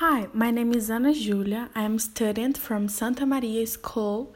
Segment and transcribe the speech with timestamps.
[0.00, 1.70] Hi, my name is Ana Julia.
[1.74, 4.34] I'm a student from Santa Maria School,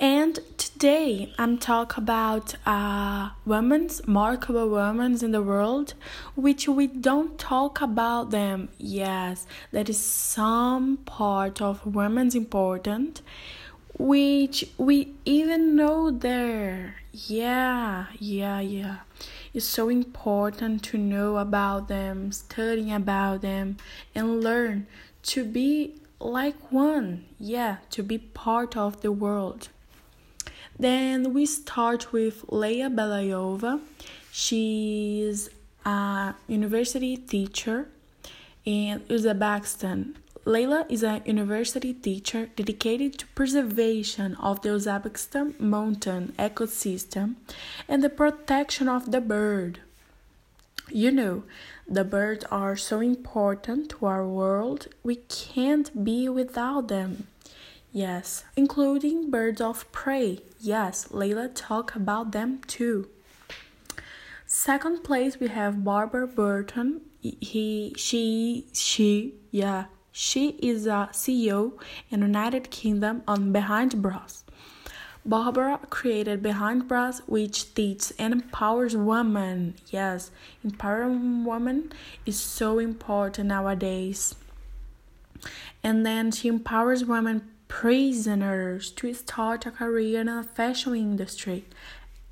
[0.00, 5.92] and today I'm talk about uh, women's remarkable women in the world,
[6.34, 8.70] which we don't talk about them.
[8.78, 13.20] Yes, that is some part of women's important,
[13.98, 16.94] which we even know there.
[17.12, 18.96] Yeah, yeah, yeah.
[19.54, 23.76] It's so important to know about them, studying about them,
[24.14, 24.86] and learn
[25.24, 27.26] to be like one.
[27.38, 29.68] Yeah, to be part of the world.
[30.78, 33.80] Then we start with Leila Belayova.
[34.32, 35.50] She's
[35.84, 37.88] a university teacher
[38.64, 40.14] in Uzbekistan.
[40.44, 47.36] Leila is a university teacher dedicated to preservation of the Uzbekistan mountain ecosystem
[47.86, 49.78] and the protection of the bird.
[50.90, 51.44] You know,
[51.88, 57.28] the birds are so important to our world, we can't be without them.
[57.92, 60.40] Yes, including birds of prey.
[60.58, 63.08] Yes, Leila talk about them too.
[64.44, 67.02] Second place we have Barbara Burton.
[67.20, 71.72] He, she, she, yeah, she is a CEO
[72.10, 74.44] in United Kingdom on Behind Bras.
[75.24, 79.74] Barbara created Behind Bras, which teaches and empowers women.
[79.88, 80.30] Yes,
[80.62, 81.92] empowering women
[82.26, 84.34] is so important nowadays.
[85.82, 91.64] And then she empowers women prisoners to start a career in the fashion industry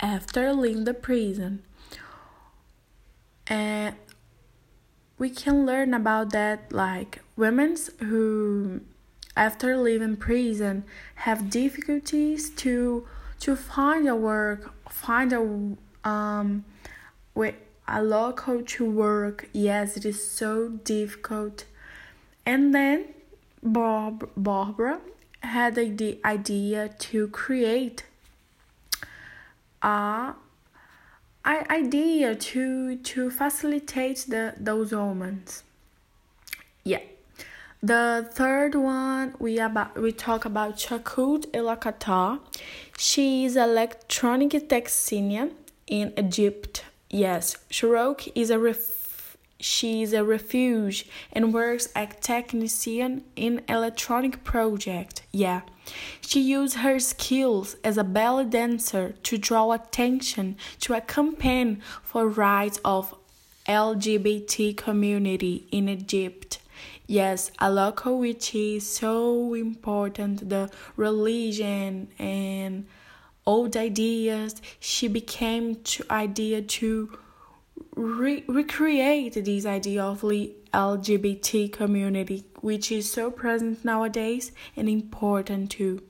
[0.00, 1.62] after leaving the prison.
[3.46, 3.96] And
[5.18, 8.80] we can learn about that like women who
[9.36, 10.84] after leaving prison
[11.16, 13.06] have difficulties to
[13.40, 16.64] to find a work find a um
[17.34, 17.54] with
[17.86, 21.64] a local to work yes it is so difficult
[22.44, 23.04] and then
[23.62, 24.98] bob barbara
[25.40, 28.04] had the idea to create
[29.82, 30.34] a
[31.46, 35.62] idea to to facilitate the those moments.
[36.84, 37.00] Yeah.
[37.82, 42.40] The third one we about we talk about Chakut Elakata.
[42.96, 45.52] She is electronic technician
[45.86, 46.84] in Egypt.
[47.10, 54.44] Yes, Shorouk is a ref she is a refuge and works as technician in electronic
[54.44, 55.22] project.
[55.32, 55.62] Yeah.
[56.20, 62.28] She used her skills as a belly dancer to draw attention to a campaign for
[62.28, 63.14] rights of
[63.66, 66.58] LGBT community in Egypt.
[67.06, 72.86] Yes, a local which is so important, the religion and
[73.46, 74.60] old ideas.
[74.80, 77.18] She became to idea to
[77.94, 85.70] re- recreate this idea of the LGBT community, which is so present nowadays and important
[85.70, 86.02] too.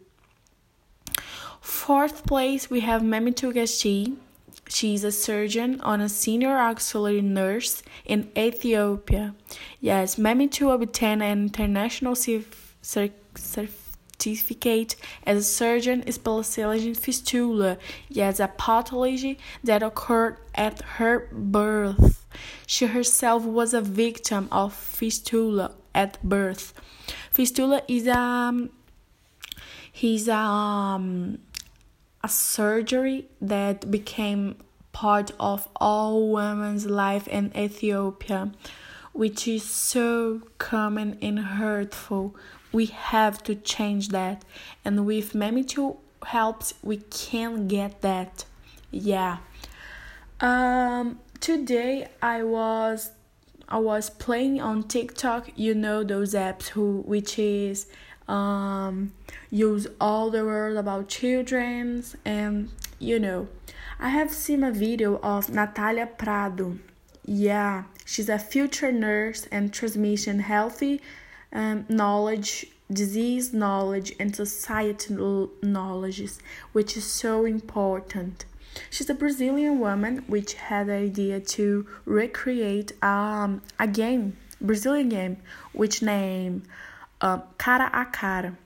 [1.60, 3.53] Fourth place, we have Memitu
[4.69, 4.94] Gashi.
[4.94, 9.34] is a surgeon on a senior auxiliary nurse in Ethiopia.
[9.81, 17.78] Yes, Memitu obtained an international certificate as a surgeon specialized in fistula,
[18.09, 22.25] Yes, a pathology that occurred at her birth.
[22.66, 26.75] She herself was a victim of fistula at birth.
[27.31, 28.71] Fistula is a um,
[29.93, 31.38] he's um,
[32.26, 34.56] a surgery that became
[34.92, 38.50] part of all women's life in Ethiopia,
[39.12, 42.34] which is so common and hurtful.
[42.72, 44.44] We have to change that.
[44.84, 45.98] And with Memitu
[46.34, 48.44] helps we can get that.
[48.91, 49.36] Yeah.
[50.41, 52.98] Um today i was
[53.69, 55.42] i was playing on tiktok.
[55.65, 57.86] You know those apps who which is
[58.28, 59.12] um
[59.50, 63.47] use all the world about children's and you know
[64.00, 66.76] i have seen a video of natalia prado
[67.25, 71.00] yeah she's a future nurse and transmission healthy
[71.53, 76.22] um, knowledge, disease knowledge, and societal knowledge,
[76.72, 78.45] which is so important.
[78.91, 85.36] She's a Brazilian woman which had the idea to recreate um, a game, Brazilian game,
[85.72, 86.65] which name
[87.21, 88.57] uh, Cara a Cara.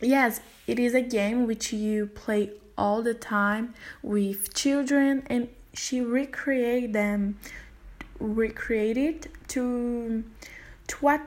[0.00, 6.00] Yes, it is a game which you play all the time with children, and she
[6.00, 7.38] recreate them,
[8.18, 10.24] recreated to
[10.88, 11.22] to what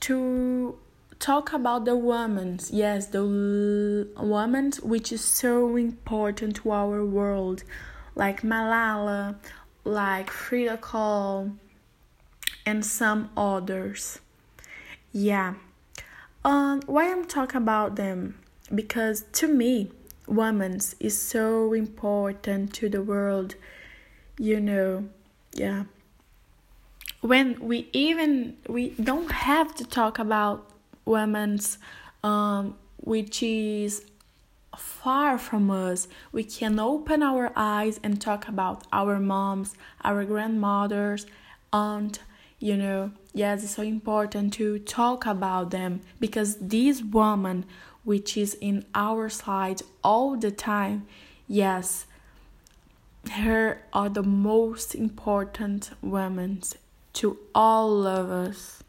[0.00, 0.78] to
[1.18, 2.58] talk about the women.
[2.70, 7.64] Yes, the women which is so important to our world,
[8.14, 9.36] like Malala,
[9.84, 11.56] like Frida Kahlo,
[12.64, 14.20] and some others.
[15.12, 15.54] Yeah.
[16.46, 18.38] Um, why I'm talking about them?
[18.72, 19.90] Because to me,
[20.28, 23.56] women's is so important to the world.
[24.38, 25.08] You know,
[25.52, 25.84] yeah.
[27.20, 30.70] When we even we don't have to talk about
[31.04, 31.78] women's,
[32.22, 34.06] um, which is
[34.76, 36.06] far from us.
[36.30, 41.26] We can open our eyes and talk about our moms, our grandmothers,
[41.72, 42.20] aunt,
[42.60, 43.10] you know.
[43.36, 47.66] Yes, it's so important to talk about them because this woman,
[48.02, 51.06] which is in our side all the time,
[51.46, 52.06] yes,
[53.32, 56.62] her are the most important women
[57.12, 58.82] to all of us.